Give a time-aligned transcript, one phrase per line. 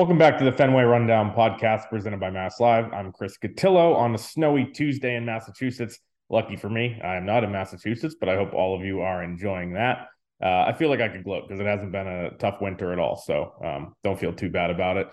[0.00, 2.90] Welcome back to the Fenway Rundown podcast presented by Mass Live.
[2.90, 5.98] I'm Chris Cotillo on a snowy Tuesday in Massachusetts.
[6.30, 9.22] Lucky for me, I am not in Massachusetts, but I hope all of you are
[9.22, 10.06] enjoying that.
[10.42, 12.98] Uh, I feel like I could gloat because it hasn't been a tough winter at
[12.98, 13.16] all.
[13.16, 15.08] So um, don't feel too bad about it.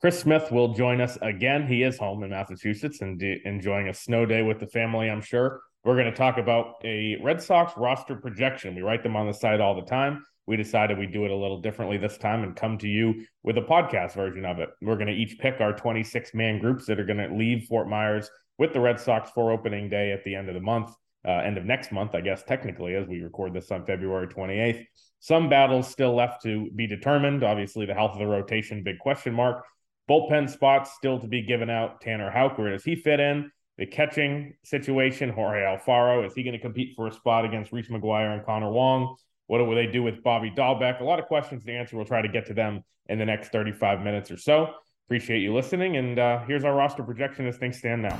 [0.00, 1.66] Chris Smith will join us again.
[1.66, 5.20] He is home in Massachusetts and de- enjoying a snow day with the family, I'm
[5.20, 5.60] sure.
[5.84, 8.74] We're going to talk about a Red Sox roster projection.
[8.74, 11.36] We write them on the site all the time we decided we'd do it a
[11.36, 14.68] little differently this time and come to you with a podcast version of it.
[14.82, 17.88] We're going to each pick our 26 man groups that are going to leave Fort
[17.88, 20.90] Myers with the Red Sox for opening day at the end of the month,
[21.24, 24.84] uh, end of next month, I guess, technically, as we record this on February 28th.
[25.20, 27.44] Some battles still left to be determined.
[27.44, 29.64] Obviously, the health of the rotation, big question mark.
[30.10, 32.00] Bullpen spots still to be given out.
[32.00, 33.52] Tanner Houck, where does he fit in?
[33.78, 37.88] The catching situation, Jorge Alfaro, is he going to compete for a spot against Reese
[37.88, 39.14] McGuire and Connor Wong?
[39.50, 41.00] What will they do with Bobby Dalbec?
[41.00, 41.96] A lot of questions to answer.
[41.96, 44.68] We'll try to get to them in the next 35 minutes or so.
[45.08, 45.96] Appreciate you listening.
[45.96, 48.16] And uh, here's our roster projection as things stand now.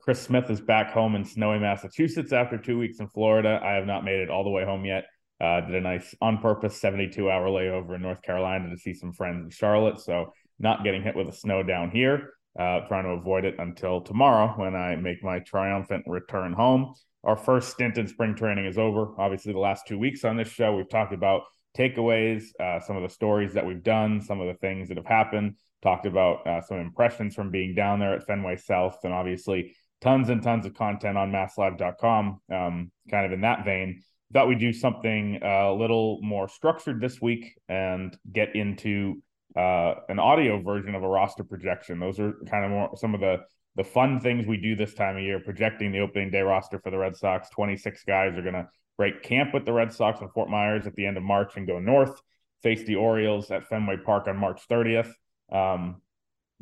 [0.00, 3.60] Chris Smith is back home in snowy Massachusetts after two weeks in Florida.
[3.62, 5.04] I have not made it all the way home yet.
[5.38, 9.12] Uh, did a nice on purpose 72 hour layover in North Carolina to see some
[9.12, 10.00] friends in Charlotte.
[10.00, 12.30] So, not getting hit with the snow down here.
[12.58, 16.94] Uh, trying to avoid it until tomorrow when I make my triumphant return home
[17.26, 19.08] our first stint in spring training is over.
[19.18, 21.42] Obviously, the last two weeks on this show, we've talked about
[21.76, 25.06] takeaways, uh, some of the stories that we've done, some of the things that have
[25.06, 29.74] happened, talked about uh, some impressions from being down there at Fenway South, and obviously
[30.00, 32.40] tons and tons of content on masslive.com.
[32.50, 37.00] Um, kind of in that vein, thought we'd do something uh, a little more structured
[37.00, 39.20] this week and get into
[39.56, 41.98] uh, an audio version of a roster projection.
[41.98, 43.38] Those are kind of more some of the
[43.76, 46.90] the fun things we do this time of year, projecting the opening day roster for
[46.90, 47.50] the Red Sox.
[47.50, 50.94] 26 guys are going to break camp with the Red Sox in Fort Myers at
[50.94, 52.18] the end of March and go north,
[52.62, 55.12] face the Orioles at Fenway Park on March 30th.
[55.52, 56.00] Um,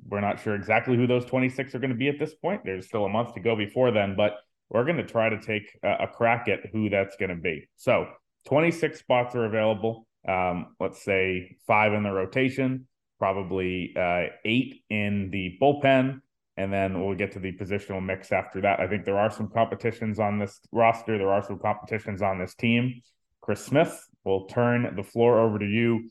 [0.08, 2.62] we're not sure exactly who those 26 are going to be at this point.
[2.64, 4.36] There's still a month to go before then, but
[4.68, 7.68] we're going to try to take a, a crack at who that's going to be.
[7.76, 8.08] So
[8.46, 10.06] 26 spots are available.
[10.26, 12.88] Um, let's say five in the rotation,
[13.20, 16.22] probably uh, eight in the bullpen
[16.56, 18.80] and then we'll get to the positional mix after that.
[18.80, 21.18] I think there are some competitions on this roster.
[21.18, 23.02] There are some competitions on this team.
[23.40, 26.08] Chris Smith we'll turn the floor over to you.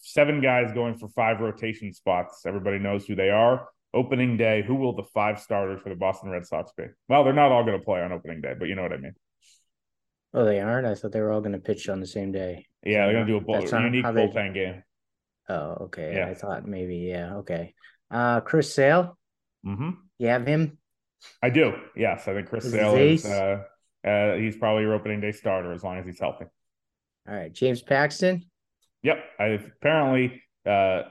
[0.00, 2.42] Seven guys going for five rotation spots.
[2.46, 3.68] Everybody knows who they are.
[3.94, 6.84] Opening day, who will the five starters for the Boston Red Sox be?
[7.08, 8.96] Well, they're not all going to play on opening day, but you know what I
[8.96, 9.14] mean.
[10.32, 10.86] Oh, they aren't.
[10.86, 12.66] I thought they were all going to pitch on the same day.
[12.82, 14.60] Yeah, they're going to do a bull, unique bullpen they...
[14.60, 14.82] game.
[15.48, 16.14] Oh, okay.
[16.16, 16.28] Yeah.
[16.28, 16.96] I thought maybe.
[16.96, 17.36] Yeah.
[17.36, 17.74] Okay.
[18.10, 19.18] Uh, Chris Sale.
[19.66, 19.90] Mm-hmm.
[20.18, 20.78] You have him?
[21.42, 21.74] I do.
[21.96, 23.24] Yes, I think Chris Sale is.
[23.24, 23.62] Uh,
[24.04, 26.46] uh, he's probably your opening day starter as long as he's healthy.
[27.28, 28.44] All right, James Paxton.
[29.02, 31.02] Yep, I apparently uh,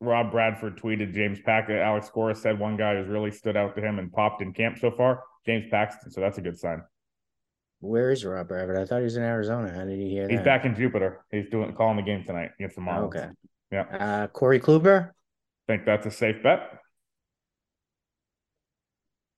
[0.00, 1.76] Rob Bradford tweeted James Paxton.
[1.76, 4.78] Alex Cora said one guy who's really stood out to him and popped in camp
[4.78, 6.10] so far, James Paxton.
[6.10, 6.82] So that's a good sign.
[7.80, 8.78] Where is Rob Bradford?
[8.78, 9.72] I thought he was in Arizona.
[9.72, 10.32] How did you hear that?
[10.32, 11.24] He's back in Jupiter.
[11.30, 13.06] He's doing calling the game tonight against the Marlins.
[13.06, 13.28] Okay.
[13.70, 13.82] Yeah.
[13.82, 15.10] Uh, Corey Kluber.
[15.66, 16.78] Think that's a safe bet.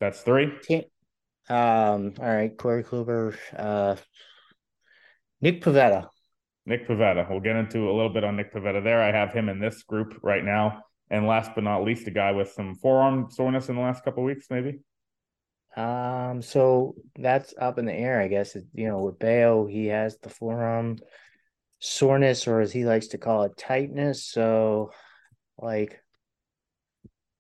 [0.01, 0.53] That's three.
[1.49, 2.15] Um.
[2.19, 3.97] All right, Corey Kluber, uh,
[5.41, 6.09] Nick Pivetta.
[6.67, 7.31] Nick Pivetta.
[7.31, 9.01] We'll get into a little bit on Nick Pivetta there.
[9.01, 10.83] I have him in this group right now.
[11.09, 14.25] And last but not least, a guy with some forearm soreness in the last couple
[14.25, 14.81] weeks, maybe.
[15.77, 18.57] Um, so that's up in the air, I guess.
[18.75, 20.99] You know, with Bello, he has the forearm
[21.79, 24.25] soreness, or as he likes to call it, tightness.
[24.25, 24.91] So,
[25.57, 26.01] like,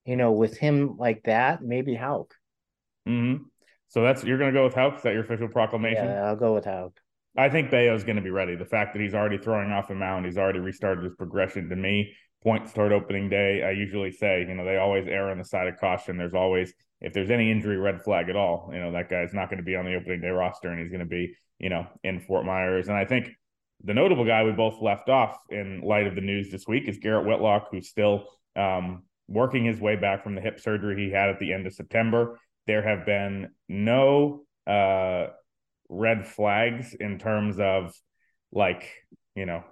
[0.04, 2.35] you know, with him like that, maybe Houck.
[3.06, 3.44] Mm-hmm.
[3.88, 4.96] So that's you're going to go with Houck.
[4.96, 6.04] Is that your official proclamation?
[6.04, 6.98] Yeah, I'll go with Houck.
[7.38, 8.56] I think Bello's going to be ready.
[8.56, 11.68] The fact that he's already throwing off the mound, he's already restarted his progression.
[11.68, 13.62] To me, points toward opening day.
[13.62, 16.16] I usually say, you know, they always err on the side of caution.
[16.16, 19.50] There's always, if there's any injury red flag at all, you know, that guy's not
[19.50, 21.86] going to be on the opening day roster, and he's going to be, you know,
[22.02, 22.88] in Fort Myers.
[22.88, 23.30] And I think
[23.84, 26.98] the notable guy we both left off in light of the news this week is
[26.98, 28.24] Garrett Whitlock, who's still
[28.56, 31.74] um, working his way back from the hip surgery he had at the end of
[31.74, 35.26] September there have been no uh,
[35.88, 37.94] red flags in terms of
[38.52, 38.90] like,
[39.34, 39.62] you know,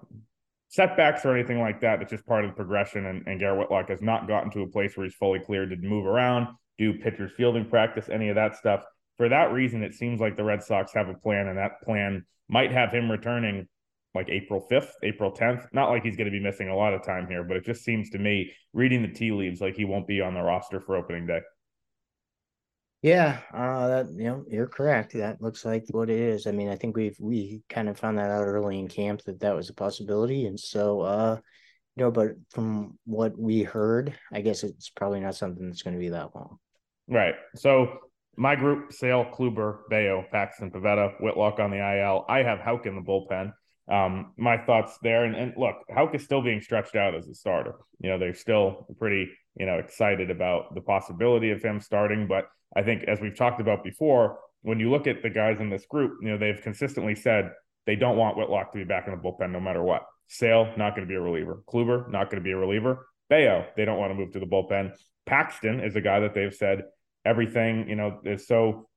[0.69, 2.03] setbacks or anything like that.
[2.03, 3.07] It's just part of the progression.
[3.07, 5.77] And, and Garrett Whitlock has not gotten to a place where he's fully cleared to
[5.77, 6.49] move around,
[6.79, 8.83] do pitcher's fielding practice, any of that stuff.
[9.17, 12.25] For that reason, it seems like the Red Sox have a plan, and that plan
[12.49, 13.69] might have him returning
[14.15, 15.69] like April 5th, April 10th.
[15.73, 17.85] Not like he's going to be missing a lot of time here, but it just
[17.85, 20.97] seems to me, reading the tea leaves, like he won't be on the roster for
[20.97, 21.41] opening day.
[23.05, 25.13] Yeah, uh, that you know, you're correct.
[25.13, 26.47] That looks like what it is.
[26.47, 29.41] I mean, I think we've we kind of found that out early in camp that
[29.41, 31.39] that was a possibility, and so uh,
[31.97, 35.93] you know, but from what we heard, I guess it's probably not something that's going
[35.93, 36.57] to be that long.
[37.07, 37.35] Right.
[37.57, 37.99] So
[38.39, 42.25] my group: Sale, Kluber, Bello, Paxton, Pivetta, Whitlock on the IL.
[42.27, 43.53] I have Houck in the bullpen.
[43.87, 47.35] Um, my thoughts there, and, and look, Houck is still being stretched out as a
[47.35, 47.75] starter.
[48.01, 52.47] You know, they're still pretty, you know, excited about the possibility of him starting, but
[52.77, 55.87] I think, as we've talked about before, when you look at the guys in this
[55.87, 57.51] group, you know, they've consistently said
[57.87, 60.03] they don't want Whitlock to be back in the bullpen no matter what.
[60.29, 61.63] Sale, not going to be a reliever.
[61.69, 63.07] Kluber, not going to be a reliever.
[63.29, 64.93] Bello, they don't want to move to the bullpen.
[65.27, 66.85] Paxton is a guy that they've said
[67.25, 68.89] everything, you know, is so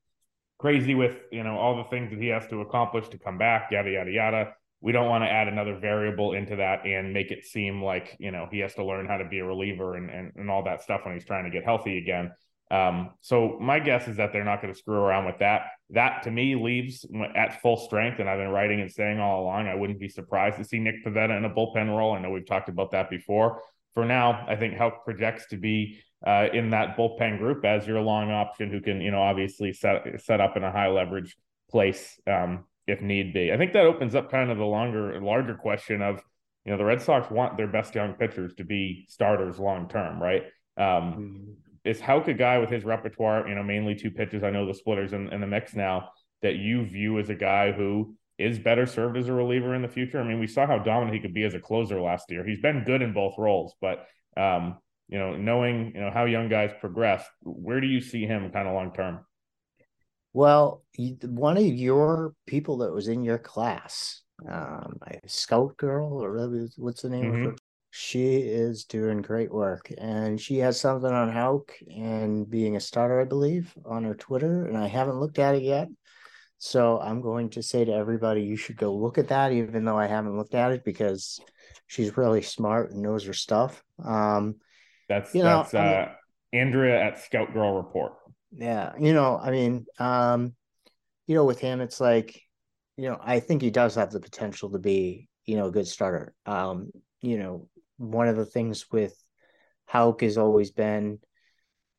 [0.58, 3.68] crazy with, you know, all the things that he has to accomplish to come back,
[3.70, 4.52] yada, yada, yada.
[4.80, 8.30] We don't want to add another variable into that and make it seem like, you
[8.30, 10.82] know, he has to learn how to be a reliever and, and, and all that
[10.82, 12.30] stuff when he's trying to get healthy again.
[12.70, 15.62] Um, so my guess is that they're not going to screw around with that.
[15.90, 19.68] That to me leaves at full strength, and I've been writing and saying all along,
[19.68, 22.14] I wouldn't be surprised to see Nick Pivetta in a bullpen role.
[22.14, 23.62] I know we've talked about that before.
[23.94, 28.00] For now, I think Houck projects to be uh, in that bullpen group as your
[28.00, 31.36] long option, who can, you know, obviously set set up in a high leverage
[31.70, 33.50] place um, if need be.
[33.50, 36.20] I think that opens up kind of the longer, larger question of,
[36.66, 40.22] you know, the Red Sox want their best young pitchers to be starters long term,
[40.22, 40.42] right?
[40.76, 41.52] Um, mm-hmm
[41.84, 44.42] is Houck a guy with his repertoire, you know, mainly two pitches?
[44.42, 46.10] I know the splitters in, in the mix now
[46.42, 49.88] that you view as a guy who is better served as a reliever in the
[49.88, 50.20] future.
[50.20, 52.46] I mean, we saw how dominant he could be as a closer last year.
[52.46, 54.78] He's been good in both roles, but um,
[55.08, 58.68] you know, knowing you know how young guys progress, where do you see him kind
[58.68, 59.20] of long term?
[60.32, 60.84] Well,
[61.22, 67.08] one of your people that was in your class, um, Scout Girl, or what's the
[67.08, 67.44] name mm-hmm.
[67.46, 67.56] of her?
[68.00, 73.20] She is doing great work and she has something on Houck and being a starter,
[73.20, 74.66] I believe, on her Twitter.
[74.66, 75.88] And I haven't looked at it yet.
[76.58, 79.98] So I'm going to say to everybody, you should go look at that, even though
[79.98, 81.40] I haven't looked at it because
[81.88, 83.82] she's really smart and knows her stuff.
[84.04, 84.60] Um,
[85.08, 86.14] that's you know, that's uh, I
[86.52, 88.12] mean, Andrea at Scout Girl Report.
[88.52, 90.54] Yeah, you know, I mean, um,
[91.26, 92.40] you know, with him, it's like,
[92.96, 95.88] you know, I think he does have the potential to be, you know, a good
[95.88, 96.32] starter.
[96.46, 97.68] Um, you know,
[97.98, 99.14] one of the things with
[99.86, 101.18] Houck has always been,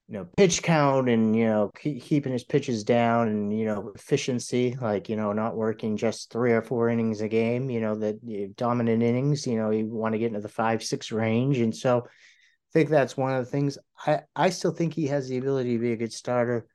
[0.08, 3.92] you know, pitch count and you know keep, keeping his pitches down and you know
[3.94, 7.70] efficiency, like you know not working just three or four innings a game.
[7.70, 9.46] You know that dominant innings.
[9.46, 12.90] You know you want to get into the five six range, and so I think
[12.90, 13.78] that's one of the things.
[14.06, 16.66] I I still think he has the ability to be a good starter.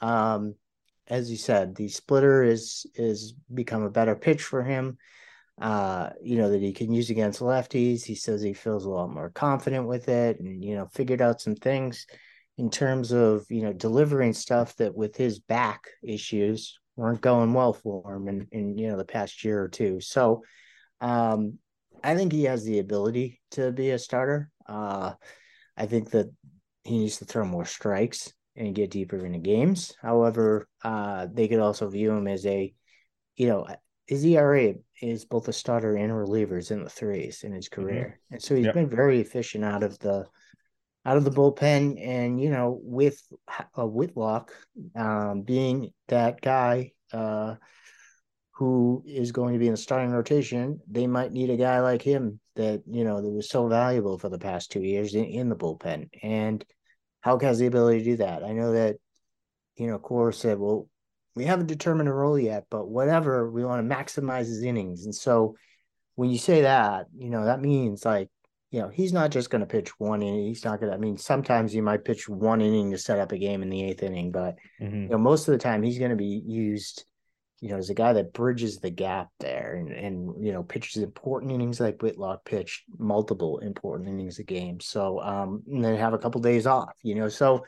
[0.00, 0.54] Um,
[1.08, 4.98] as you said, the splitter is is become a better pitch for him
[5.60, 8.04] uh, you know, that he can use against lefties.
[8.04, 11.40] He says he feels a lot more confident with it and, you know, figured out
[11.40, 12.06] some things
[12.58, 17.72] in terms of, you know, delivering stuff that with his back issues weren't going well
[17.72, 20.00] for him in, in you know, the past year or two.
[20.00, 20.42] So
[21.00, 21.58] um,
[22.02, 24.50] I think he has the ability to be a starter.
[24.66, 25.14] Uh,
[25.76, 26.30] I think that
[26.84, 29.94] he needs to throw more strikes and get deeper into games.
[30.00, 32.72] However, uh, they could also view him as a,
[33.36, 33.66] you know,
[34.06, 37.82] his ERA is both a starter and a relievers in the threes in his mm-hmm.
[37.82, 38.34] career, mm-hmm.
[38.34, 38.74] and so he's yep.
[38.74, 40.26] been very efficient out of the
[41.06, 42.00] out of the bullpen.
[42.02, 43.20] And you know, with
[43.74, 44.52] a Whitlock
[44.96, 47.56] um, being that guy uh,
[48.52, 52.02] who is going to be in the starting rotation, they might need a guy like
[52.02, 55.48] him that you know that was so valuable for the past two years in, in
[55.48, 56.08] the bullpen.
[56.22, 56.64] And
[57.20, 58.44] Houck has the ability to do that.
[58.44, 58.96] I know that
[59.76, 60.88] you know, Cora said, well,
[61.34, 65.04] we haven't determined a role yet, but whatever, we want to maximize his innings.
[65.04, 65.56] And so
[66.14, 68.28] when you say that, you know, that means like,
[68.70, 70.46] you know, he's not just going to pitch one inning.
[70.46, 73.32] He's not going to, I mean, sometimes he might pitch one inning to set up
[73.32, 75.02] a game in the eighth inning, but, mm-hmm.
[75.02, 77.04] you know, most of the time he's going to be used,
[77.60, 81.02] you know, as a guy that bridges the gap there and, and, you know, pitches
[81.02, 84.80] important innings like Whitlock pitched multiple important innings a game.
[84.80, 87.64] So, um, and then have a couple days off, you know, so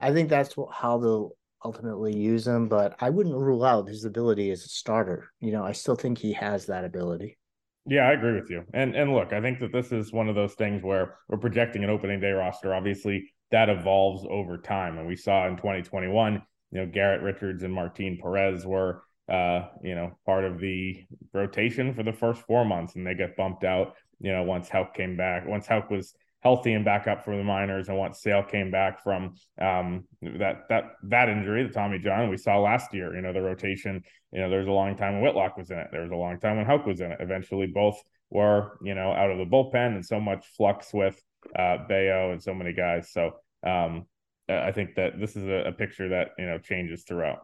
[0.00, 1.30] I think that's how the
[1.64, 5.30] ultimately use him, but I wouldn't rule out his ability as a starter.
[5.40, 7.38] You know, I still think he has that ability.
[7.86, 8.64] Yeah, I agree with you.
[8.72, 11.82] And and look, I think that this is one of those things where we're projecting
[11.82, 12.74] an opening day roster.
[12.74, 14.98] Obviously, that evolves over time.
[14.98, 19.94] And we saw in 2021, you know, Garrett Richards and Martin Perez were uh, you
[19.94, 23.94] know, part of the rotation for the first four months and they get bumped out,
[24.20, 27.44] you know, once Houck came back, once Houck was healthy and back up for the
[27.44, 27.88] minors.
[27.88, 32.36] And once Sale came back from um, that that that injury, the Tommy John we
[32.36, 35.22] saw last year, you know, the rotation, you know, there was a long time when
[35.22, 35.88] Whitlock was in it.
[35.92, 37.18] There was a long time when Houck was in it.
[37.20, 41.20] Eventually, both were, you know, out of the bullpen and so much flux with
[41.56, 43.12] uh, Bello and so many guys.
[43.12, 44.06] So um,
[44.48, 47.40] I think that this is a, a picture that you know changes throughout.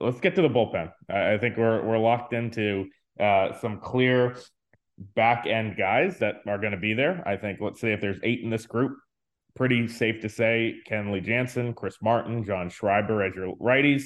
[0.00, 0.92] Let's get to the bullpen.
[1.08, 4.36] I, I think we're we're locked into uh, some clear
[4.98, 7.22] back end guys that are going to be there.
[7.26, 8.92] I think let's say if there's eight in this group,
[9.54, 14.04] pretty safe to say Kenley Jansen, Chris Martin, John Schreiber as your righties,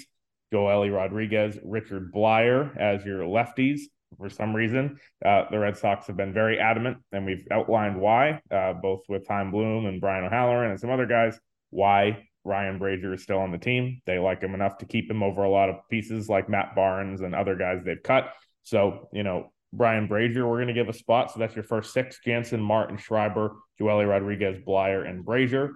[0.53, 3.81] Joely Rodriguez, Richard Bleier as your lefties.
[4.19, 8.41] For some reason, uh, the Red Sox have been very adamant, and we've outlined why,
[8.51, 11.39] uh, both with Chaim Bloom and Brian O'Halloran and some other guys,
[11.71, 14.01] why Ryan Brasier is still on the team.
[14.07, 17.21] They like him enough to keep him over a lot of pieces like Matt Barnes
[17.21, 18.33] and other guys they've cut.
[18.63, 21.33] So, you know, Brian Brasier, we're going to give a spot.
[21.33, 25.73] So that's your first six Jansen, Martin, Schreiber, Joely Rodriguez, Bleier, and Brasier.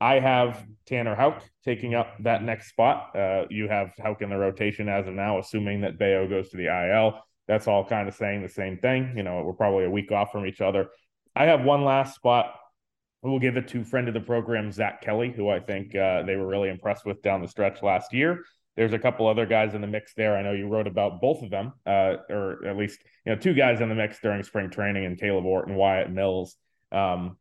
[0.00, 3.16] I have Tanner Houck taking up that next spot.
[3.16, 6.56] Uh, you have Houck in the rotation as of now, assuming that Bello goes to
[6.56, 7.20] the IL.
[7.48, 9.14] That's all kind of saying the same thing.
[9.16, 10.88] You know, we're probably a week off from each other.
[11.34, 12.54] I have one last spot.
[13.22, 16.36] We'll give it to friend of the program, Zach Kelly, who I think uh, they
[16.36, 18.44] were really impressed with down the stretch last year.
[18.78, 20.36] There's a couple other guys in the mix there.
[20.36, 23.52] I know you wrote about both of them, uh, or at least you know two
[23.52, 26.54] guys in the mix during spring training, and Kaleb Orton, Wyatt Mills.
[26.92, 27.38] Um,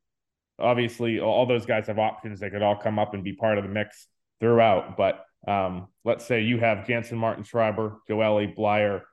[0.58, 2.40] obviously, all those guys have options.
[2.40, 4.08] They could all come up and be part of the mix
[4.40, 4.98] throughout.
[4.98, 9.04] But um, let's say you have Jansen, Martin, Schreiber, Joely, Bleier,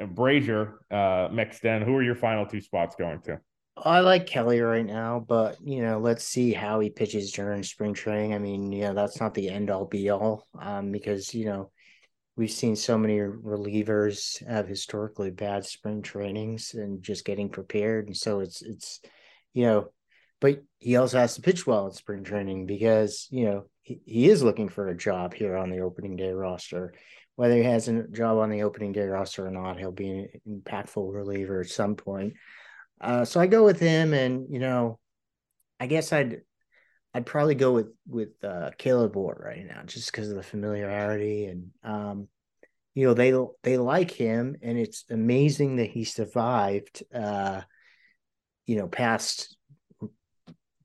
[0.00, 1.82] Brasier uh, mixed in.
[1.82, 3.40] Who are your final two spots going to?
[3.84, 7.94] I like Kelly right now, but you know, let's see how he pitches during spring
[7.94, 8.34] training.
[8.34, 11.70] I mean, you know, that's not the end all be all, um, because you know,
[12.36, 18.16] we've seen so many relievers have historically bad spring trainings and just getting prepared, and
[18.16, 19.00] so it's it's,
[19.54, 19.92] you know,
[20.40, 24.28] but he also has to pitch well in spring training because you know he, he
[24.28, 26.94] is looking for a job here on the opening day roster.
[27.36, 30.62] Whether he has a job on the opening day roster or not, he'll be an
[30.66, 32.34] impactful reliever at some point.
[33.00, 34.98] Uh, so I go with him, and you know,
[35.78, 36.42] I guess I'd
[37.14, 41.46] I'd probably go with with uh, Kaleb Ort right now, just because of the familiarity
[41.46, 42.28] and um,
[42.94, 47.02] you know they they like him, and it's amazing that he survived.
[47.14, 47.62] Uh,
[48.66, 49.56] you know, past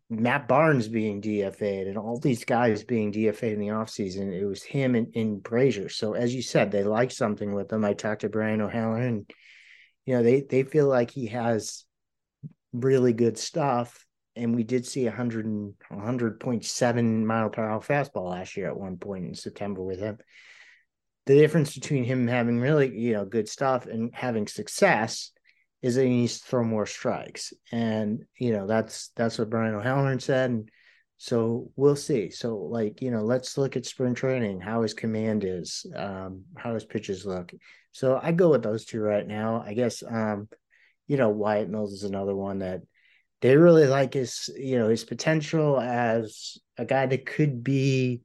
[0.10, 4.32] Matt Barnes being DFA'd and all these guys being DFA'd in the offseason.
[4.32, 5.92] It was him and, and Brasier.
[5.92, 7.84] So as you said, they like something with him.
[7.84, 9.26] I talked to Brian O'Halloran.
[10.06, 11.86] You know, they they feel like he has
[12.74, 14.06] really good stuff.
[14.36, 15.46] And we did see a 100
[15.92, 20.18] 100.7 mile per hour fastball last year at one point in September with him.
[21.26, 25.32] The difference between him having really, you know, good stuff and having success
[25.82, 27.54] is that he needs to throw more strikes.
[27.72, 30.50] And, you know, that's that's what Brian O'Halloran said.
[30.50, 30.70] And
[31.18, 32.30] so we'll see.
[32.32, 36.74] So, like, you know, let's look at spring training, how his command is, um, how
[36.74, 37.54] his pitches look.
[37.92, 39.64] So I go with those two right now.
[39.66, 40.50] I guess um,
[41.08, 42.82] you know, Wyatt Mills is another one that
[43.42, 48.22] they really like his, you know, his potential as a guy that could be,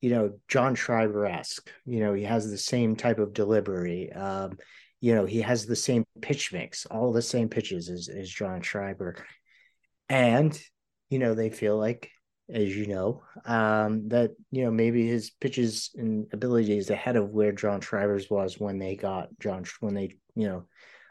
[0.00, 1.70] you know, John Schreiber esque.
[1.84, 4.10] You know, he has the same type of delivery.
[4.12, 4.56] Um,
[5.00, 8.62] you know, he has the same pitch mix, all the same pitches as, as John
[8.62, 9.16] Schreiber.
[10.08, 10.58] And,
[11.10, 12.10] you know, they feel like,
[12.52, 17.30] as you know, um, that, you know, maybe his pitches and ability is ahead of
[17.30, 20.64] where John Schreiber's was when they got John, when they, you know,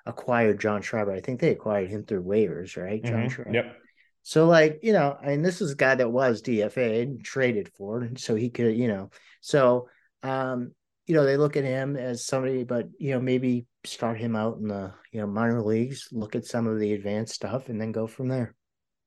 [0.09, 1.11] acquired John Schreiber.
[1.11, 3.03] I think they acquired him through waivers, right?
[3.03, 3.27] John mm-hmm.
[3.29, 3.53] Schreiber.
[3.53, 3.75] Yep.
[4.23, 7.69] So, like, you know, I mean, this is a guy that was DFA and traded
[7.69, 9.09] for, And so he could, you know,
[9.41, 9.87] so,
[10.23, 10.73] um,
[11.07, 14.57] you know, they look at him as somebody, but you know, maybe start him out
[14.57, 17.91] in the you know minor leagues, look at some of the advanced stuff, and then
[17.91, 18.55] go from there.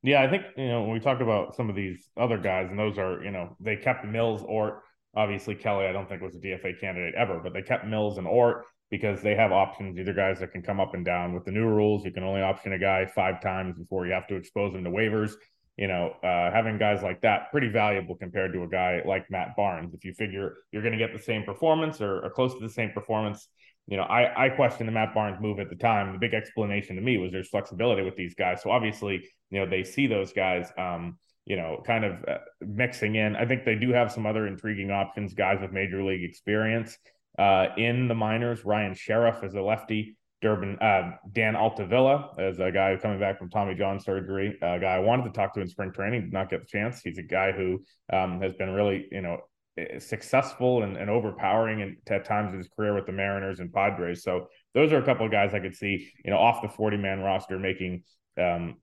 [0.03, 2.79] Yeah, I think you know when we talk about some of these other guys, and
[2.79, 4.83] those are you know they kept Mills or
[5.15, 5.87] obviously Kelly.
[5.87, 9.23] I don't think was a DFA candidate ever, but they kept Mills and Ort because
[9.23, 11.33] they have options, either guys that can come up and down.
[11.33, 14.29] With the new rules, you can only option a guy five times before you have
[14.29, 15.33] to expose him to waivers.
[15.79, 19.57] You know, uh, having guys like that pretty valuable compared to a guy like Matt
[19.57, 19.95] Barnes.
[19.95, 22.69] If you figure you're going to get the same performance or, or, close to the
[22.69, 23.49] same performance,
[23.87, 26.13] you know, I I questioned the Matt Barnes move at the time.
[26.13, 28.63] The big explanation to me was there's flexibility with these guys.
[28.63, 30.71] So obviously, you know, they see those guys.
[30.77, 33.35] Um, you know, kind of uh, mixing in.
[33.35, 36.97] I think they do have some other intriguing options, guys with major league experience.
[37.39, 40.17] Uh, in the minors, Ryan Sherriff is a lefty.
[40.43, 44.59] Durbin, uh, Dan Altavilla is a guy coming back from Tommy John surgery.
[44.61, 47.01] A guy I wanted to talk to in spring training, did not get the chance.
[47.01, 49.39] He's a guy who um, has been really, you know,
[49.79, 53.73] eh, successful and, and overpowering in, at times in his career with the Mariners and
[53.73, 54.25] Padres.
[54.25, 56.97] So those are a couple of guys I could see, you know, off the 40
[56.97, 58.03] man roster making
[58.37, 58.79] um,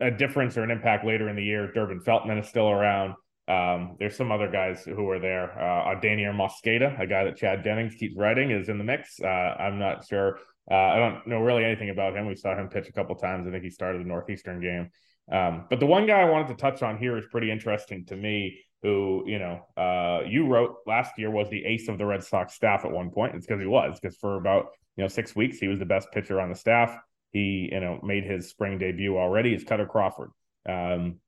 [0.00, 1.72] a difference or an impact later in the year.
[1.72, 3.14] Durbin Feltman is still around.
[3.48, 5.58] Um, there's some other guys who are there.
[5.58, 9.18] Uh, Oddanier Mosqueda, a guy that Chad Jennings keeps writing, is in the mix.
[9.20, 10.38] Uh, I'm not sure.
[10.70, 12.26] Uh, I don't know really anything about him.
[12.26, 13.48] We saw him pitch a couple times.
[13.48, 14.90] I think he started the Northeastern game.
[15.32, 18.16] Um, but the one guy I wanted to touch on here is pretty interesting to
[18.16, 18.60] me.
[18.82, 22.54] Who you know, uh, you wrote last year was the ace of the Red Sox
[22.54, 23.34] staff at one point.
[23.34, 26.08] It's because he was because for about you know six weeks he was the best
[26.12, 26.96] pitcher on the staff.
[27.32, 29.52] He you know made his spring debut already.
[29.52, 30.30] It's Kutter Crawford.
[30.68, 31.18] Um,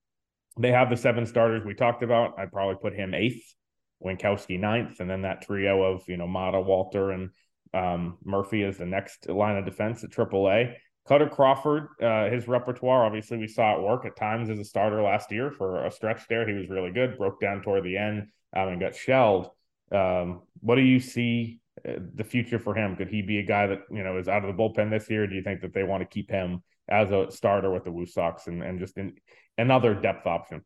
[0.59, 2.39] they have the seven starters we talked about.
[2.39, 3.55] I'd probably put him eighth,
[4.05, 7.31] Winkowski ninth, and then that trio of you know Mata, Walter, and
[7.73, 10.75] um, Murphy is the next line of defense at AAA.
[11.09, 15.03] Kutter Crawford, uh, his repertoire, obviously, we saw it work at times as a starter
[15.03, 16.47] last year for a stretch there.
[16.47, 19.51] He was really good, broke down toward the end um, and got shelled.
[19.91, 22.97] Um, what do you see uh, the future for him?
[22.97, 25.27] Could he be a guy that, you know, is out of the bullpen this year?
[25.27, 28.07] Do you think that they want to keep him as a starter with the Woo
[28.07, 29.15] Sox and, and just in,
[29.59, 30.63] another depth option?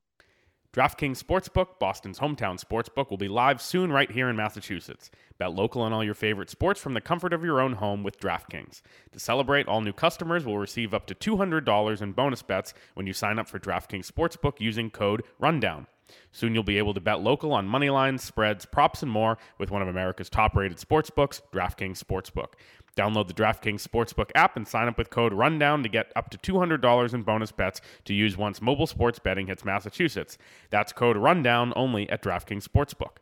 [0.75, 5.09] DraftKings Sportsbook, Boston's hometown sportsbook, will be live soon right here in Massachusetts.
[5.38, 8.19] Bet local on all your favorite sports from the comfort of your own home with
[8.19, 8.83] DraftKings.
[9.12, 13.12] To celebrate, all new customers will receive up to $200 in bonus bets when you
[13.12, 15.87] sign up for DraftKings Sportsbook using code RUNDOWN.
[16.33, 19.71] Soon you'll be able to bet local on money lines, spreads, props, and more with
[19.71, 22.54] one of America's top rated sportsbooks, DraftKings Sportsbook.
[22.96, 26.38] Download the DraftKings Sportsbook app and sign up with code RUNDOWN to get up to
[26.38, 30.38] $200 in bonus bets to use once mobile sports betting hits Massachusetts.
[30.70, 33.16] That's code RUNDOWN only at DraftKings Sportsbook.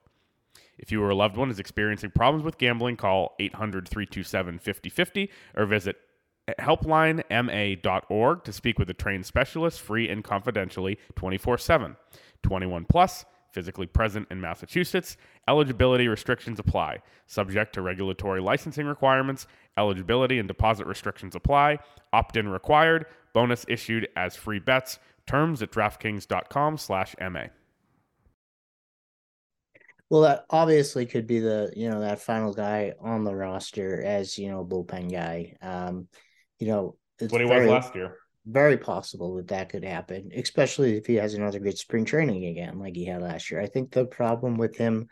[0.78, 5.30] If you or a loved one is experiencing problems with gambling, call 800 327 5050
[5.56, 5.96] or visit
[6.58, 11.96] helplinema.org to speak with a trained specialist free and confidentially 24 7.
[12.42, 15.16] 21 plus physically present in Massachusetts.
[15.48, 17.00] Eligibility restrictions apply.
[17.26, 19.46] Subject to regulatory licensing requirements.
[19.76, 21.78] Eligibility and deposit restrictions apply.
[22.12, 23.06] Opt in required.
[23.32, 24.98] Bonus issued as free bets.
[25.26, 27.44] Terms at DraftKings.com slash MA.
[30.10, 34.36] Well, that obviously could be the, you know, that final guy on the roster as,
[34.36, 35.56] you know, bullpen guy.
[35.62, 36.08] Um,
[36.58, 40.30] you know, it's what he very, was last year very possible that that could happen,
[40.34, 43.60] especially if he has another good spring training again, like he had last year.
[43.60, 45.08] I think the problem with him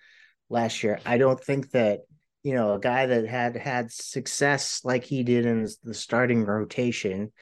[0.49, 2.01] last year, I don't think that
[2.43, 7.33] you know a guy that had had success like he did in the starting rotation.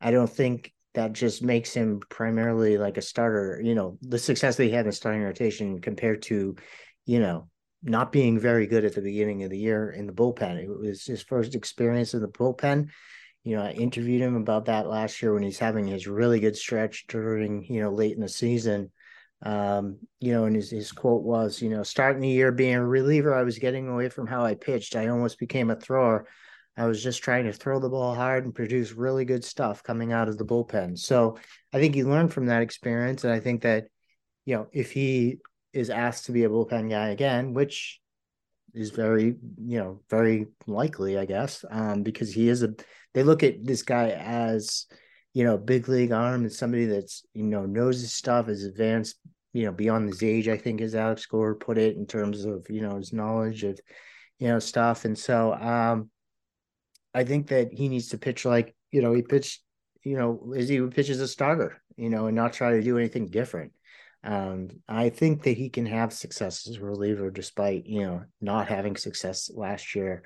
[0.00, 3.60] I don't think that just makes him primarily like a starter.
[3.62, 6.56] You know, the success that he had in the starting rotation compared to,
[7.04, 7.48] you know,
[7.82, 10.56] not being very good at the beginning of the year in the bullpen.
[10.56, 12.88] It was his first experience in the bullpen
[13.46, 16.56] you know, I interviewed him about that last year when he's having his really good
[16.56, 18.90] stretch during, you know, late in the season.
[19.40, 22.84] Um, you know, and his, his quote was, you know, starting the year being a
[22.84, 24.96] reliever, I was getting away from how I pitched.
[24.96, 26.26] I almost became a thrower.
[26.76, 30.12] I was just trying to throw the ball hard and produce really good stuff coming
[30.12, 30.98] out of the bullpen.
[30.98, 31.38] So
[31.72, 33.22] I think he learned from that experience.
[33.22, 33.84] And I think that,
[34.44, 35.38] you know, if he
[35.72, 38.00] is asked to be a bullpen guy again, which
[38.76, 42.74] is very, you know, very likely, I guess, um, because he is a
[43.14, 44.86] they look at this guy as
[45.32, 49.16] you know big league arm and somebody that's you know knows his stuff is advanced
[49.52, 52.66] you know beyond his age i think as Alex Cora put it in terms of
[52.70, 53.78] you know his knowledge of
[54.38, 55.04] you know stuff.
[55.04, 56.10] And so um
[57.14, 59.62] i think that he needs to pitch like you know he pitched
[60.02, 62.82] you know as he would pitch as a starter you know and not try to
[62.82, 63.72] do anything different
[64.24, 68.68] um, I think that he can have success as a reliever despite you know not
[68.68, 70.22] having success last year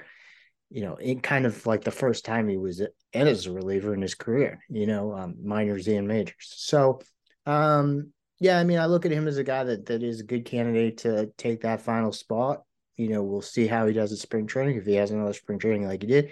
[0.70, 3.92] you know, it kind of like the first time he was in as a reliever
[3.92, 6.34] in his career, you know, um, minors and majors.
[6.38, 7.00] So,
[7.44, 10.24] um, yeah, I mean, I look at him as a guy that that is a
[10.24, 12.62] good candidate to take that final spot.
[12.96, 14.76] You know, we'll see how he does at spring training.
[14.76, 16.30] If he has another spring training like he did,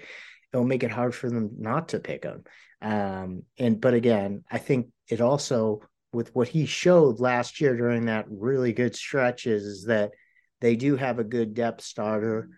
[0.52, 2.44] it'll make it hard for them not to pick him.
[2.80, 5.80] Um, and but again, I think it also
[6.12, 10.12] with what he showed last year during that really good stretch is, is that
[10.60, 12.48] they do have a good depth starter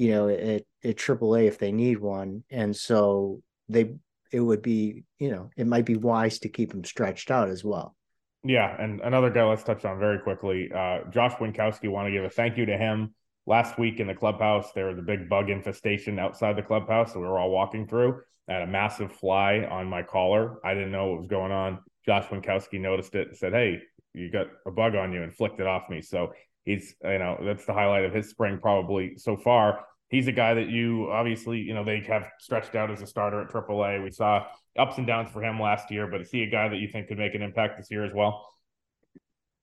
[0.00, 2.42] you know, at, at AAA if they need one.
[2.50, 3.92] And so they,
[4.32, 7.62] it would be, you know, it might be wise to keep him stretched out as
[7.62, 7.94] well.
[8.42, 8.74] Yeah.
[8.82, 10.70] And another guy let's touch on very quickly.
[10.74, 13.14] Uh, Josh Winkowski, want to give a thank you to him.
[13.44, 17.18] Last week in the clubhouse, there was a big bug infestation outside the clubhouse that
[17.18, 18.22] we were all walking through.
[18.48, 20.64] I had a massive fly on my collar.
[20.64, 21.80] I didn't know what was going on.
[22.10, 23.80] Josh Winkowski noticed it and said, Hey,
[24.14, 26.02] you got a bug on you and flicked it off me.
[26.02, 26.32] So
[26.64, 30.54] he's, you know, that's the highlight of his spring probably so far he's a guy
[30.54, 34.02] that you obviously, you know, they have stretched out as a starter at AAA.
[34.02, 34.46] We saw
[34.78, 37.08] ups and downs for him last year, but is he a guy that you think
[37.08, 38.46] could make an impact this year as well?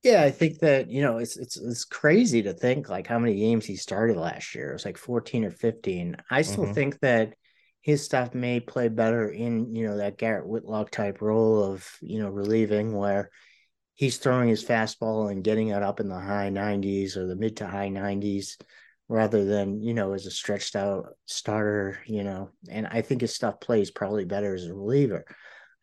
[0.02, 3.34] Yeah, I think that you know it's it's it's crazy to think like how many
[3.34, 4.70] games he started last year.
[4.70, 6.16] It was like fourteen or fifteen.
[6.30, 6.72] I still mm-hmm.
[6.72, 7.34] think that
[7.88, 12.18] his stuff may play better in you know that Garrett Whitlock type role of you
[12.20, 13.30] know relieving where
[13.94, 17.56] he's throwing his fastball and getting it up in the high nineties or the mid
[17.56, 18.58] to high nineties
[19.08, 23.34] rather than you know as a stretched out starter you know and i think his
[23.34, 25.24] stuff plays probably better as a reliever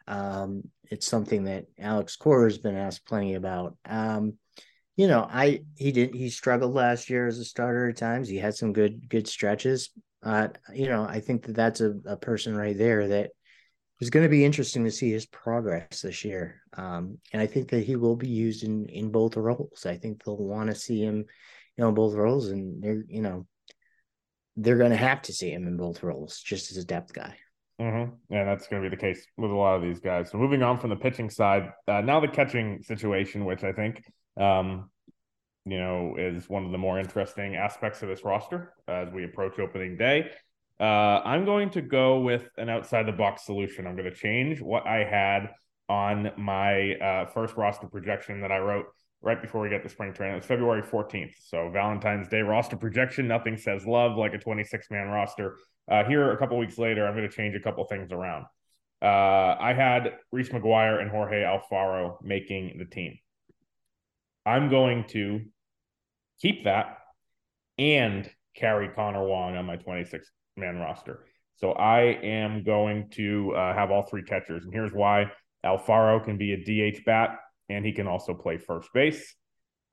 [0.08, 3.76] Um, it's something that Alex Cora has been asked plenty about.
[3.86, 4.36] Um,
[4.96, 8.30] you know, I he didn't he struggled last year as a starter at times.
[8.30, 9.89] He had some good good stretches.
[10.26, 13.30] Uh, you know, I think that that's a, a person right there that
[14.00, 16.62] was going to be interesting to see his progress this year.
[16.76, 19.86] Um, and I think that he will be used in in both roles.
[19.86, 21.18] I think they'll want to see him,
[21.78, 23.46] you know, both roles, and they're you know
[24.58, 27.36] they're going to have to see him in both roles just as a depth guy.
[27.80, 28.14] Mm-hmm.
[28.30, 30.32] Yeah, that's going to be the case with a lot of these guys.
[30.32, 34.02] So moving on from the pitching side, uh, now the catching situation, which I think,
[34.40, 34.90] um,
[35.65, 39.60] you know, is one of the more interesting aspects of this roster as we approach
[39.60, 40.30] opening day.
[40.80, 43.88] Uh, I'm going to go with an outside the box solution.
[43.88, 45.49] I'm going to change what I had
[45.88, 48.86] on my uh, first roster projection that I wrote
[49.21, 50.38] right before we get to spring training.
[50.38, 51.34] It's February 14th.
[51.39, 53.28] So Valentine's Day roster projection.
[53.28, 55.58] Nothing says love like a 26 man roster.
[55.89, 58.45] Uh, here a couple weeks later, I'm going to change a couple things around.
[59.01, 63.17] Uh, I had Reese McGuire and Jorge Alfaro making the team.
[64.45, 65.41] I'm going to
[66.41, 66.98] keep that
[67.78, 71.26] and carry Connor Wong on my 26 man roster.
[71.58, 74.65] So I am going to uh, have all three catchers.
[74.65, 75.32] And here's why
[75.65, 76.58] Alfaro can be a
[76.91, 77.38] DH bat
[77.69, 79.36] and he can also play first base.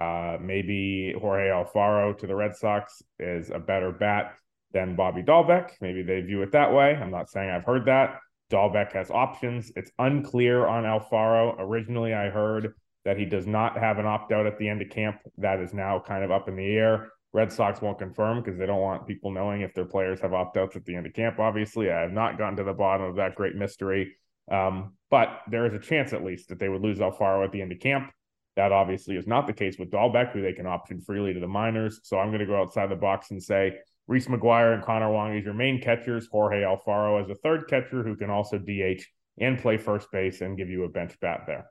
[0.00, 4.34] Uh, maybe Jorge Alfaro to the Red Sox is a better bat
[4.72, 5.70] than Bobby Dalbec.
[5.80, 6.96] Maybe they view it that way.
[6.96, 8.18] I'm not saying I've heard that.
[8.50, 9.70] Dalbec has options.
[9.76, 11.54] It's unclear on Alfaro.
[11.58, 14.90] Originally, I heard that he does not have an opt out at the end of
[14.90, 15.16] camp.
[15.38, 17.10] That is now kind of up in the air.
[17.32, 20.56] Red Sox won't confirm because they don't want people knowing if their players have opt
[20.56, 21.38] outs at the end of camp.
[21.38, 24.14] Obviously, I have not gotten to the bottom of that great mystery.
[24.50, 27.62] Um, but there is a chance, at least, that they would lose Alfaro at the
[27.62, 28.12] end of camp.
[28.56, 31.48] That obviously is not the case with Dalbec, who they can option freely to the
[31.48, 32.00] minors.
[32.02, 35.36] So I'm going to go outside the box and say Reese McGuire and Connor Wong
[35.36, 39.02] as your main catchers, Jorge Alfaro as a third catcher who can also DH
[39.38, 41.66] and play first base and give you a bench bat there.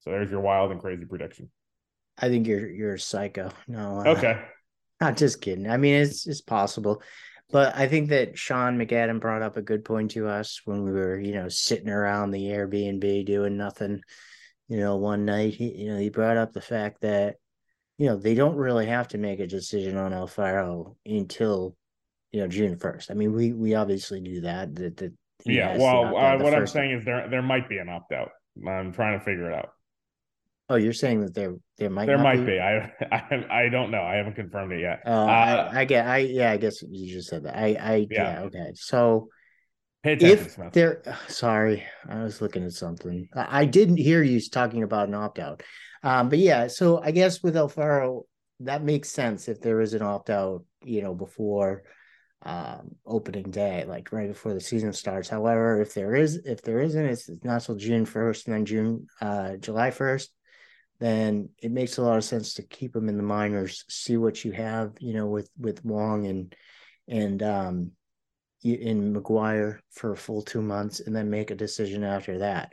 [0.00, 1.50] So there's your wild and crazy prediction.
[2.18, 3.50] I think you're you're a psycho.
[3.68, 4.02] No.
[4.04, 4.42] Uh, okay.
[5.00, 5.68] Not just kidding.
[5.68, 7.02] I mean, it's it's possible.
[7.52, 10.92] But I think that Sean McAdam brought up a good point to us when we
[10.92, 14.02] were, you know, sitting around the Airbnb doing nothing.
[14.68, 17.36] You know, one night, he, you know, he brought up the fact that,
[17.98, 21.76] you know, they don't really have to make a decision on Alfaro until,
[22.30, 23.10] you know, June first.
[23.10, 24.76] I mean, we we obviously knew that.
[24.76, 25.12] That that.
[25.44, 25.76] Yeah.
[25.76, 28.30] Well, uh, what I'm saying is there there might be an opt out.
[28.64, 29.70] I'm trying to figure it out.
[30.70, 32.52] Oh, you're saying that there there might there might be.
[32.52, 32.60] be.
[32.60, 34.02] I, I I don't know.
[34.02, 35.02] I haven't confirmed it yet.
[35.04, 36.06] Uh, uh, I, I get.
[36.06, 36.52] I yeah.
[36.52, 37.56] I guess you just said that.
[37.56, 38.40] I I yeah.
[38.40, 38.70] yeah okay.
[38.74, 39.28] So
[40.04, 40.72] if Smith.
[40.72, 43.28] there, sorry, I was looking at something.
[43.34, 45.64] I, didn't hear you talking about an opt out.
[46.04, 46.68] Um, but yeah.
[46.68, 48.22] So I guess with Alfaro,
[48.60, 50.64] that makes sense if there is an opt out.
[50.84, 51.82] You know, before
[52.42, 56.80] um opening day like right before the season starts however if there is if there
[56.80, 60.28] isn't it's not till june 1st and then june uh july 1st
[61.00, 64.44] then it makes a lot of sense to keep them in the minors, see what
[64.44, 66.54] you have, you know, with with Wong and
[67.08, 67.92] and um
[68.62, 72.72] in McGuire for a full two months, and then make a decision after that.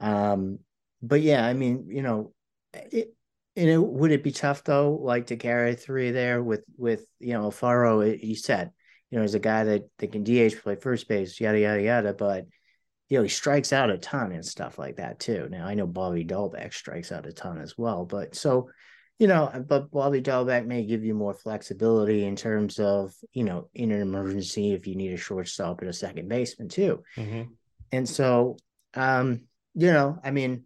[0.00, 0.58] Um,
[1.00, 2.32] but yeah, I mean, you know,
[2.74, 3.14] it,
[3.56, 7.34] and it, would it be tough though, like to carry three there with with you
[7.34, 8.00] know Faro?
[8.00, 8.72] He said,
[9.10, 12.14] you know, he's a guy that that can DH play first base, yada yada yada,
[12.14, 12.46] but
[13.10, 15.48] you know, he strikes out a ton and stuff like that too.
[15.50, 18.70] Now I know Bobby Dalbec strikes out a ton as well, but so
[19.18, 23.68] you know, but Bobby Dalbec may give you more flexibility in terms of, you know,
[23.74, 27.02] in an emergency if you need a shortstop and a second baseman too.
[27.18, 27.52] Mm-hmm.
[27.92, 28.56] And so,
[28.94, 29.42] um,
[29.74, 30.64] you know, I mean,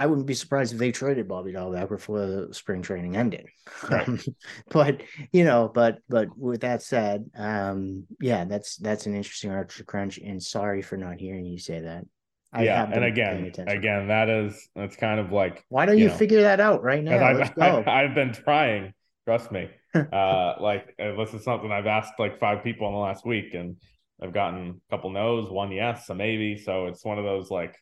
[0.00, 3.48] I wouldn't be surprised if they traded Bobby Dalbec before the spring training ended.
[3.90, 4.08] Right.
[4.08, 4.18] Um,
[4.70, 9.84] but you know, but but with that said, um, yeah, that's that's an interesting Archer
[9.84, 10.16] crunch.
[10.16, 12.06] And sorry for not hearing you say that.
[12.50, 16.14] I yeah, and again, again, that is that's kind of like why don't you, know,
[16.14, 17.22] figure that out right now?
[17.22, 18.94] I've, I've, I've, been trying.
[19.26, 19.68] Trust me.
[19.94, 23.76] uh, like this is something I've asked like five people in the last week, and
[24.22, 26.56] I've gotten a couple no's, one yes, a maybe.
[26.56, 27.76] So it's one of those like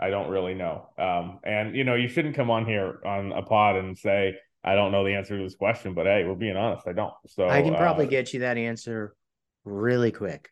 [0.00, 0.88] I don't really know.
[0.98, 4.34] Um, and you know, you shouldn't come on here on a pod and say
[4.64, 7.12] I don't know the answer to this question, but hey, we're being honest, I don't.
[7.26, 9.14] So I can probably uh, get you that answer
[9.64, 10.50] really quick.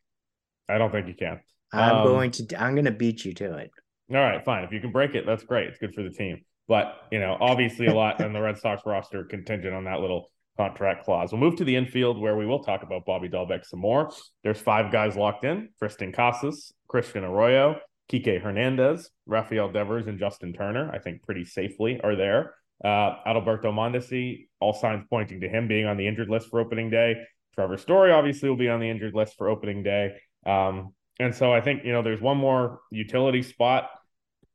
[0.69, 1.41] I don't think you can.
[1.73, 2.61] I'm um, going to.
[2.61, 3.71] I'm going to beat you to it.
[4.11, 4.65] All right, fine.
[4.65, 5.69] If you can break it, that's great.
[5.69, 6.43] It's good for the team.
[6.69, 10.31] But you know, obviously, a lot in the Red Sox roster contingent on that little
[10.57, 11.33] contract clause.
[11.33, 14.11] We'll move to the infield where we will talk about Bobby Dalbec some more.
[14.43, 17.77] There's five guys locked in: Triston Casas, Christian Arroyo,
[18.11, 22.55] Kike Hernandez, Rafael Devers, and Justin Turner, I think pretty safely are there.
[22.85, 26.91] Uh, Adalberto Mondesi, all signs pointing to him being on the injured list for opening
[26.91, 27.17] day.
[27.55, 30.17] Trevor Story obviously will be on the injured list for opening day.
[30.45, 33.89] Um, and so I think you know there's one more utility spot.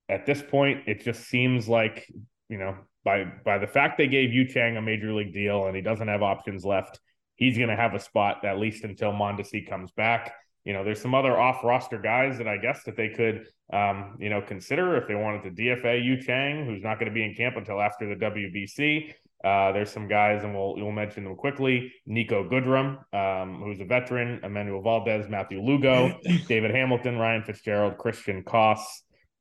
[0.08, 2.08] At this point, it just seems like
[2.48, 5.76] you know by by the fact they gave Yu Chang a major league deal and
[5.76, 7.00] he doesn't have options left,
[7.36, 10.34] he's going to have a spot at least until Mondesi comes back.
[10.66, 14.18] You know, there's some other off roster guys that I guess that they could, um,
[14.20, 17.24] you know, consider if they wanted to DFA Yu Chang, who's not going to be
[17.24, 19.14] in camp until after the WBC.
[19.44, 21.92] Uh, there's some guys, and we'll we'll mention them quickly.
[22.08, 28.44] Niko Goodrum, um, who's a veteran, Enmanuel Valdez, Matthew Lugo, David Hamilton, Ryan Fitzgerald, Christian
[28.44, 28.80] Koss.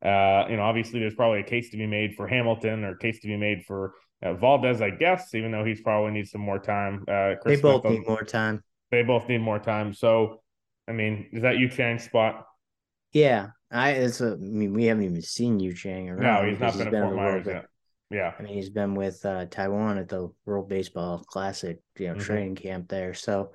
[0.03, 2.99] Uh, you know, obviously, there's probably a case to be made for Hamilton or a
[2.99, 6.41] case to be made for uh, Valdez, I guess, even though he's probably needs some
[6.41, 7.05] more time.
[7.07, 8.63] Uh, they both need more time.
[8.91, 9.93] They both need more time.
[9.93, 10.41] So,
[10.91, 12.47] I mean, is that Yu Chang's spot?
[13.13, 13.93] Yeah, I.
[13.93, 14.33] It's a.
[14.33, 16.23] I mean, we haven't even seen Yu Chang around.
[16.23, 17.67] No, he's not been at Fort Myers yet.
[18.11, 18.33] Yeah.
[18.37, 22.23] I mean, he's been with uh, Taiwan at the World Baseball Classic, you know, mm-hmm.
[22.23, 23.15] training camp there.
[23.15, 23.53] So,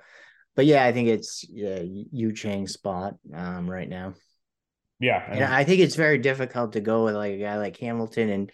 [0.54, 4.14] but yeah, I think it's yeah, Yu Chang spot um, right now.
[4.98, 5.22] Yeah.
[5.30, 8.52] And I think it's very difficult to go with like a guy like Hamilton and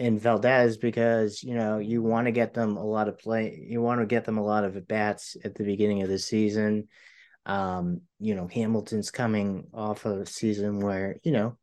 [0.00, 3.82] and Valdez because you know you want to get them a lot of play you
[3.82, 6.88] want to get them a lot of at bats at the beginning of the season
[7.46, 11.56] um you know Hamilton's coming off of a season where you know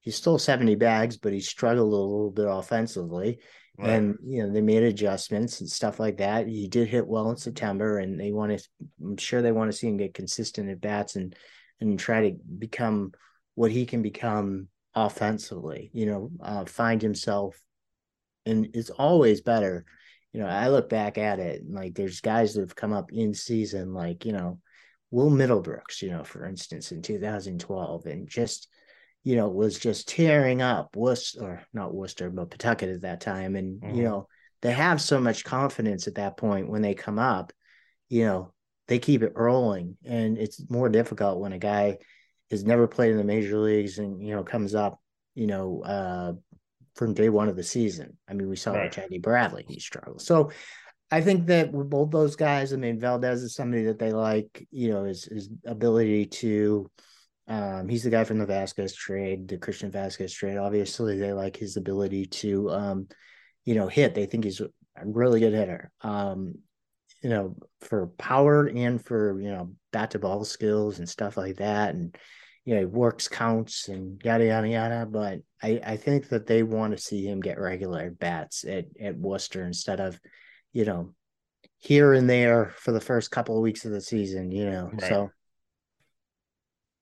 [0.00, 3.38] he stole 70 bags, but he struggled a little bit offensively.
[3.78, 3.88] Right.
[3.88, 6.46] And you know, they made adjustments and stuff like that.
[6.46, 8.64] He did hit well in September, and they want to
[9.02, 11.34] I'm sure they want to see him get consistent at bats and
[11.80, 13.12] and try to become
[13.54, 17.60] what he can become offensively, you know, uh, find himself
[18.46, 19.84] and it's always better.
[20.32, 23.12] You know, I look back at it and like there's guys that have come up
[23.12, 24.60] in season, like, you know,
[25.14, 28.68] Will Middlebrooks, you know, for instance, in 2012, and just
[29.24, 33.56] you know, was just tearing up Worcester, or not Worcester, but Pawtucket at that time.
[33.56, 33.96] And, mm-hmm.
[33.96, 34.28] you know,
[34.60, 37.52] they have so much confidence at that point when they come up,
[38.10, 38.52] you know,
[38.86, 39.96] they keep it rolling.
[40.04, 41.98] And it's more difficult when a guy
[42.50, 45.00] has never played in the major leagues and, you know, comes up,
[45.34, 46.32] you know, uh,
[46.94, 48.18] from day one of the season.
[48.28, 48.96] I mean, we saw right.
[48.98, 50.20] Eddie Bradley, he struggled.
[50.20, 50.50] So
[51.10, 54.66] I think that with both those guys, I mean, Valdez is somebody that they like,
[54.70, 56.90] you know, his, his ability to,
[57.46, 60.56] um, he's the guy from the Vasquez trade, the Christian Vasquez trade.
[60.56, 63.08] Obviously, they like his ability to, um,
[63.64, 64.14] you know, hit.
[64.14, 64.70] They think he's a
[65.04, 65.90] really good hitter.
[66.00, 66.54] Um,
[67.22, 71.56] you know, for power and for you know bat to ball skills and stuff like
[71.56, 72.14] that, and
[72.66, 75.06] you know, works counts and yada yada yada.
[75.10, 79.16] But I I think that they want to see him get regular bats at at
[79.16, 80.20] Worcester instead of,
[80.74, 81.14] you know,
[81.78, 84.50] here and there for the first couple of weeks of the season.
[84.50, 85.08] You know, right.
[85.08, 85.30] so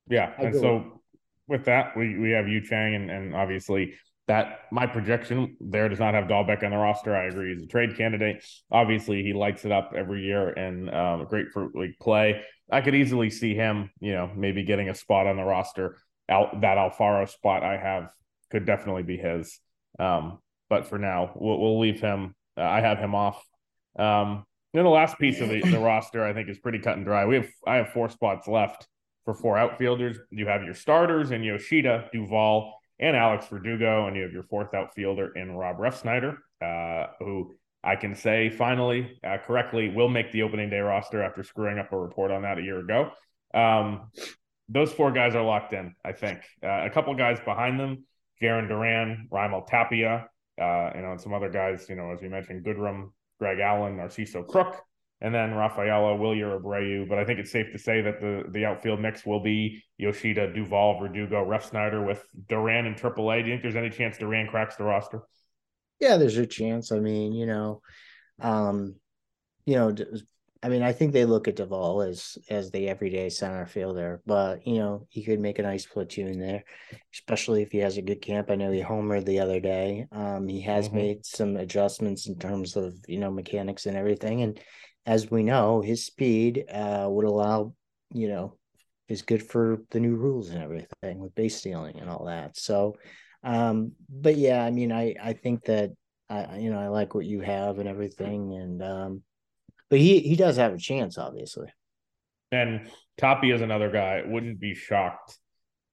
[0.09, 1.03] yeah, and so
[1.49, 3.95] with that, we we have Yu Chang, and, and obviously
[4.29, 7.17] that my projection there does not have Dalbec on the roster.
[7.17, 8.45] I agree, he's a trade candidate.
[8.71, 12.43] Obviously, he lights it up every year in um, grapefruit league play.
[12.71, 15.99] I could easily see him, you know, maybe getting a spot on the roster.
[16.29, 18.11] Out that Alfaro spot I have
[18.51, 19.59] could definitely be his.
[19.99, 20.39] Um,
[20.71, 22.35] but for now, we'll, we'll leave him.
[22.57, 23.45] Uh, I have him off.
[23.99, 27.05] Um, then the last piece of the, the roster I think is pretty cut and
[27.05, 27.27] dry.
[27.27, 28.87] We have I have four spots left
[29.25, 30.19] for four outfielders.
[30.31, 34.75] You have your starters in Yoshida, Duvall, and Alex Verdugo, and you have your fourth
[34.75, 40.43] outfielder in Rob Refsnyder, uh, who I can say finally uh, correctly will make the
[40.43, 43.11] opening day roster after screwing up a report on that a year ago.
[43.55, 44.11] Um,
[44.69, 46.41] those four guys are locked in, I think.
[46.63, 48.05] Uh, a couple guys behind them,
[48.41, 50.29] Jarren Duran, Raimel Tapia,
[50.61, 53.11] uh, and some other guys, you know, as we mentioned, Goodrum,
[53.43, 54.81] Greg Allen, Narciso Crook
[55.21, 57.09] and then Rafaela, Wilyer, Abreu.
[57.09, 60.53] But I think it's safe to say that the the outfield mix will be Yoshida,
[60.53, 63.43] Duvall, Verdugo, Refsnyder with Duran and AAA.
[63.43, 65.23] Do you think there's any chance Duran cracks the roster?
[65.99, 66.93] Yeah, there's a chance.
[66.93, 67.83] I mean, you know,
[68.41, 68.95] um,
[69.67, 69.93] you know,
[70.65, 74.65] I mean, I think they look at Duvall as as the everyday center fielder, but
[74.65, 76.63] you know, he could make a nice platoon there,
[77.13, 78.49] especially if he has a good camp.
[78.49, 80.07] I know he homered the other day.
[80.13, 80.97] Um, he has mm-hmm.
[80.97, 84.61] made some adjustments in terms of you know mechanics and everything, and
[85.05, 87.75] as we know, his speed uh, would allow,
[88.15, 88.57] you know,
[89.09, 92.57] is good for the new rules and everything with base stealing and all that.
[92.57, 92.95] So,
[93.43, 95.91] um, but yeah, I mean, I I think that
[96.31, 99.23] I you know I like what you have and everything, and um,
[99.93, 101.69] but he he does have a chance, obviously.
[102.51, 104.23] And Tapia is another guy.
[104.25, 105.37] Wouldn't be shocked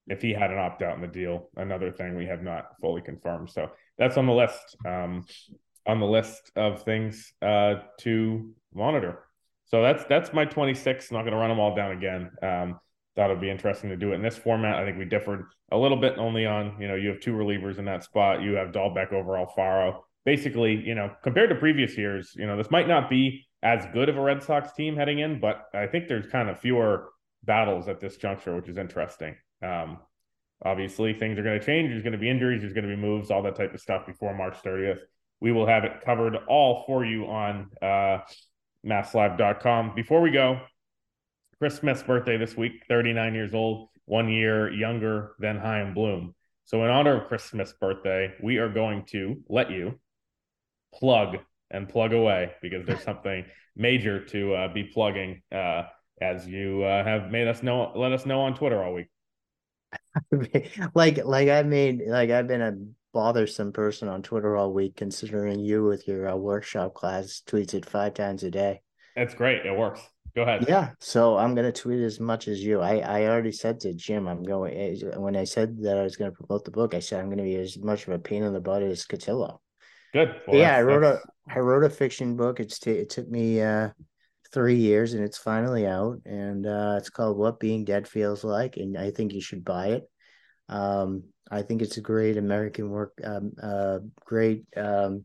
[0.06, 1.50] if he had an opt out in the deal.
[1.54, 3.50] Another thing we have not fully confirmed.
[3.50, 4.74] So that's on the list.
[4.86, 5.26] Um,
[5.86, 9.18] on the list of things uh, to monitor.
[9.66, 11.10] So that's that's my 26.
[11.10, 12.30] I'm not going to run them all down again.
[12.42, 12.80] Um,
[13.16, 14.76] thought it'd be interesting to do it in this format.
[14.76, 17.78] I think we differed a little bit only on, you know, you have two relievers
[17.78, 18.40] in that spot.
[18.40, 20.00] You have Dalbec over Alfaro.
[20.24, 24.08] Basically, you know, compared to previous years, you know, this might not be as good
[24.08, 27.10] of a Red Sox team heading in, but I think there's kind of fewer
[27.44, 29.36] battles at this juncture, which is interesting.
[29.62, 29.98] Um,
[30.64, 31.90] obviously, things are going to change.
[31.90, 32.62] There's going to be injuries.
[32.62, 35.00] There's going to be moves, all that type of stuff before March 30th.
[35.40, 38.18] We will have it covered all for you on uh,
[38.86, 39.94] masslive.com.
[39.94, 40.60] Before we go,
[41.58, 46.34] Chris Smith's birthday this week, 39 years old, one year younger than Chaim Bloom.
[46.64, 49.98] So, in honor of Chris Smith's birthday, we are going to let you
[50.94, 51.36] plug
[51.70, 53.44] and plug away because there's something
[53.76, 55.82] major to uh, be plugging uh,
[56.20, 59.08] as you uh, have made us know, let us know on Twitter all week.
[60.94, 62.76] like, like I made, like I've been a
[63.12, 67.86] bothersome person on Twitter all week, considering you with your uh, workshop class tweets it
[67.86, 68.80] five times a day.
[69.16, 69.66] That's great.
[69.66, 70.00] It works.
[70.34, 70.66] Go ahead.
[70.68, 70.90] Yeah.
[71.00, 72.80] So I'm gonna tweet as much as you.
[72.80, 76.16] I I already said to Jim, I'm going eh, when I said that I was
[76.16, 76.94] gonna promote the book.
[76.94, 79.58] I said I'm gonna be as much of a pain in the butt as Cotillo.
[80.12, 80.40] Good.
[80.46, 81.24] Well, yeah, I wrote that's...
[81.24, 82.60] a I wrote a fiction book.
[82.60, 83.90] It's t- it took me uh
[84.52, 88.76] three years and it's finally out and uh it's called What Being Dead Feels Like
[88.76, 90.10] and I think you should buy it.
[90.68, 95.24] Um I think it's a great American work, um, uh, great um,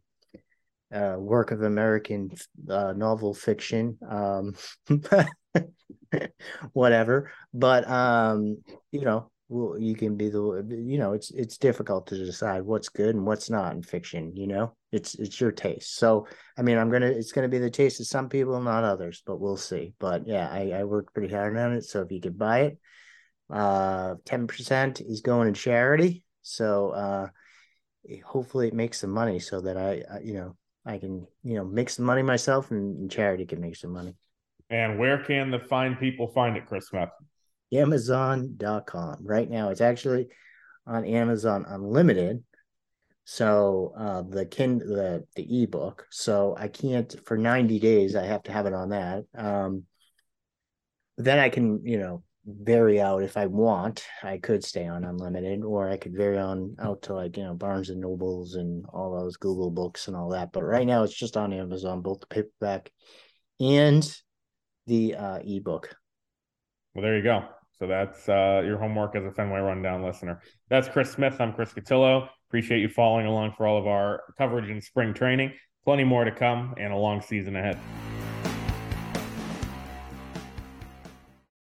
[0.93, 2.32] uh, work of American
[2.67, 4.56] uh, novel fiction, um,
[6.74, 7.32] whatever.
[7.54, 8.58] But um,
[8.91, 12.89] you know, well, you can be the you know, it's it's difficult to decide what's
[12.89, 14.36] good and what's not in fiction.
[14.36, 15.97] You know, it's it's your taste.
[15.97, 16.27] So
[16.58, 19.39] I mean, I'm gonna it's gonna be the taste of some people, not others, but
[19.39, 19.93] we'll see.
[19.99, 21.84] But yeah, I, I worked pretty hard on it.
[21.84, 22.79] So if you could buy it,
[23.49, 26.23] uh, ten percent is going to charity.
[26.41, 27.27] So uh,
[28.25, 30.55] hopefully it makes some money so that I, I you know
[30.86, 34.13] I can, you know, make some money myself and, and charity can make some money.
[34.69, 37.10] And where can the fine people find it, Chris Smith?
[37.73, 39.17] Amazon.com.
[39.21, 40.28] Right now, it's actually
[40.86, 42.43] on Amazon Unlimited.
[43.25, 46.06] So uh, the kin the the ebook.
[46.12, 48.15] So I can't for 90 days.
[48.15, 49.23] I have to have it on that.
[49.36, 49.84] Um,
[51.17, 54.06] then I can, you know, vary out if I want.
[54.21, 57.56] I could stay on unlimited, or I could vary on out to like you know
[57.56, 60.51] Barnes and Nobles and all those Google books and all that.
[60.51, 62.91] But right now it's just on Amazon, both the paperback
[63.60, 64.08] and
[64.86, 65.95] the uh, ebook.
[66.93, 67.43] Well, there you go.
[67.78, 70.42] So that's uh, your homework as a Fenway Rundown listener.
[70.70, 71.36] That's Chris Smith.
[71.40, 72.30] I'm Chris Cotillo.
[72.50, 75.54] Appreciate you following along for all of our coverage in spring training.
[75.84, 77.78] Plenty more to come and a long season ahead.